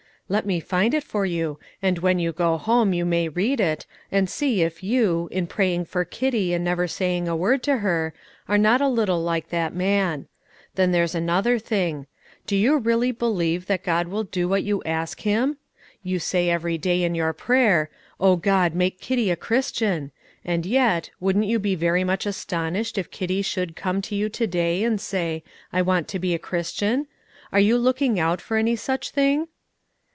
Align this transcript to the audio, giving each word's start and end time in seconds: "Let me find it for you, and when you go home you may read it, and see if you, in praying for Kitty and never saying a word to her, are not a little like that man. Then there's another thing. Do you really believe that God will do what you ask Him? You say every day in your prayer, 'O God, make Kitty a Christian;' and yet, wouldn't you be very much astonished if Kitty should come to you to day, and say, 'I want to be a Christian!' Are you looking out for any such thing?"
"Let 0.31 0.45
me 0.45 0.61
find 0.61 0.93
it 0.93 1.03
for 1.03 1.25
you, 1.25 1.59
and 1.81 1.99
when 1.99 2.17
you 2.17 2.31
go 2.31 2.55
home 2.57 2.93
you 2.93 3.03
may 3.03 3.27
read 3.27 3.59
it, 3.59 3.85
and 4.09 4.29
see 4.29 4.61
if 4.61 4.81
you, 4.81 5.27
in 5.29 5.45
praying 5.45 5.83
for 5.87 6.05
Kitty 6.05 6.53
and 6.53 6.63
never 6.63 6.87
saying 6.87 7.27
a 7.27 7.35
word 7.35 7.61
to 7.63 7.79
her, 7.79 8.13
are 8.47 8.57
not 8.57 8.79
a 8.79 8.87
little 8.87 9.21
like 9.21 9.49
that 9.49 9.75
man. 9.75 10.27
Then 10.75 10.93
there's 10.93 11.13
another 11.13 11.59
thing. 11.59 12.07
Do 12.47 12.55
you 12.55 12.77
really 12.77 13.11
believe 13.11 13.65
that 13.65 13.83
God 13.83 14.07
will 14.07 14.23
do 14.23 14.47
what 14.47 14.63
you 14.63 14.81
ask 14.85 15.19
Him? 15.19 15.57
You 16.01 16.17
say 16.17 16.49
every 16.49 16.77
day 16.77 17.03
in 17.03 17.13
your 17.13 17.33
prayer, 17.33 17.89
'O 18.17 18.37
God, 18.37 18.73
make 18.73 19.01
Kitty 19.01 19.31
a 19.31 19.35
Christian;' 19.35 20.13
and 20.45 20.65
yet, 20.65 21.09
wouldn't 21.19 21.43
you 21.47 21.59
be 21.59 21.75
very 21.75 22.05
much 22.05 22.25
astonished 22.25 22.97
if 22.97 23.11
Kitty 23.11 23.41
should 23.41 23.75
come 23.75 24.01
to 24.03 24.15
you 24.15 24.29
to 24.29 24.47
day, 24.47 24.81
and 24.85 25.01
say, 25.01 25.43
'I 25.73 25.81
want 25.81 26.07
to 26.07 26.19
be 26.19 26.33
a 26.33 26.39
Christian!' 26.39 27.07
Are 27.51 27.59
you 27.59 27.77
looking 27.77 28.17
out 28.17 28.39
for 28.39 28.55
any 28.55 28.77
such 28.77 29.09
thing?" 29.09 29.49